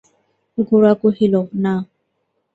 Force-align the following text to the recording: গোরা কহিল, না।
গোরা 0.57 0.93
কহিল, 1.01 1.33
না। 1.63 1.73